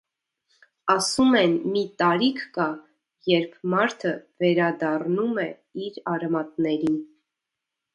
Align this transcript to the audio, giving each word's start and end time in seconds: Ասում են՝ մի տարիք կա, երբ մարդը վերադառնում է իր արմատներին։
Ասում 0.93 1.37
են՝ 1.41 1.53
մի 1.75 1.83
տարիք 2.03 2.41
կա, 2.57 2.67
երբ 3.35 3.55
մարդը 3.77 4.17
վերադառնում 4.45 5.41
է 5.49 5.49
իր 5.89 6.05
արմատներին։ 6.19 7.03